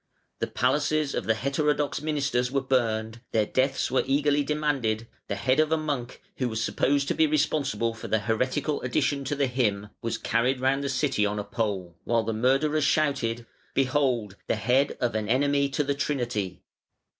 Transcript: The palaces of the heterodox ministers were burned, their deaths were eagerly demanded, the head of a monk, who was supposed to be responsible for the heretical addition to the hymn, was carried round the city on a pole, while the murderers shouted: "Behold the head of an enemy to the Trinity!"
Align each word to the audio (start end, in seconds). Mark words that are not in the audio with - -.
The 0.39 0.47
palaces 0.47 1.13
of 1.13 1.25
the 1.25 1.35
heterodox 1.35 2.01
ministers 2.01 2.51
were 2.51 2.59
burned, 2.63 3.21
their 3.33 3.45
deaths 3.45 3.91
were 3.91 4.01
eagerly 4.07 4.41
demanded, 4.43 5.07
the 5.27 5.35
head 5.35 5.59
of 5.59 5.71
a 5.71 5.77
monk, 5.77 6.23
who 6.37 6.49
was 6.49 6.59
supposed 6.59 7.07
to 7.09 7.13
be 7.13 7.27
responsible 7.27 7.93
for 7.93 8.07
the 8.07 8.17
heretical 8.17 8.81
addition 8.81 9.23
to 9.25 9.35
the 9.35 9.45
hymn, 9.45 9.89
was 10.01 10.17
carried 10.17 10.59
round 10.59 10.83
the 10.83 10.89
city 10.89 11.23
on 11.23 11.37
a 11.37 11.43
pole, 11.43 11.99
while 12.03 12.23
the 12.23 12.33
murderers 12.33 12.83
shouted: 12.83 13.45
"Behold 13.75 14.35
the 14.47 14.55
head 14.55 14.97
of 14.99 15.13
an 15.13 15.29
enemy 15.29 15.69
to 15.69 15.83
the 15.83 15.93
Trinity!" 15.93 16.63